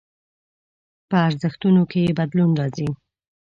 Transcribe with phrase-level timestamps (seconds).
[1.09, 2.87] په ارزښتونو کې يې بدلون راځي.